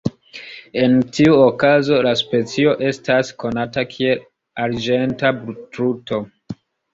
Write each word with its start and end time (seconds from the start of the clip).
En 0.83 0.93
tiu 1.17 1.35
okazo 1.47 1.99
la 2.07 2.13
specio 2.21 2.73
estas 2.93 3.29
konata 3.45 3.85
kiel 3.93 4.25
"arĝenta 4.65 5.33
truto". 5.77 6.21